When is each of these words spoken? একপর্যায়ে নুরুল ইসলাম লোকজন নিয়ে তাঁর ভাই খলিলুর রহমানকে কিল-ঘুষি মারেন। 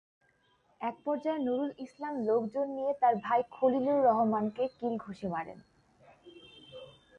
একপর্যায়ে 0.81 1.43
নুরুল 1.45 1.71
ইসলাম 1.77 2.13
লোকজন 2.21 2.67
নিয়ে 2.69 2.91
তাঁর 3.01 3.15
ভাই 3.23 3.41
খলিলুর 3.51 3.99
রহমানকে 4.03 4.63
কিল-ঘুষি 4.77 5.27
মারেন। 5.27 5.59